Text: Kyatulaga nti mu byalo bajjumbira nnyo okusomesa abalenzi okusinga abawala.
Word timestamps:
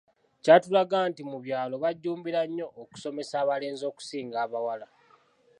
Kyatulaga 0.43 0.99
nti 1.09 1.21
mu 1.29 1.37
byalo 1.45 1.75
bajjumbira 1.83 2.41
nnyo 2.47 2.67
okusomesa 2.81 3.33
abalenzi 3.43 3.83
okusinga 3.91 4.37
abawala. 4.45 4.87